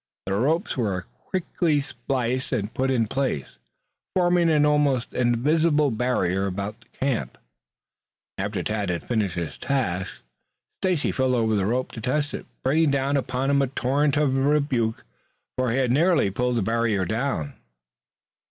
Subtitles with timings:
[0.25, 3.59] The ropes were quickly spliced and put in place,
[4.15, 7.37] forming an almost invisible barrier about the camp.
[8.39, 10.11] After Tad had finished his task,
[10.81, 14.35] Stacy fell over the rope to test it, bringing down upon him a torrent of
[14.35, 15.05] rebuke,
[15.55, 17.53] for he had nearly pulled the barrier down.